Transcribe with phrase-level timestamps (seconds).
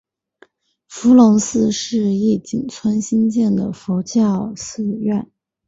[0.87, 5.29] 伏龙寺是义井村兴建的佛教寺院。